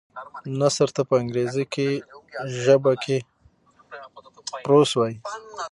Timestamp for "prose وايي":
4.65-5.15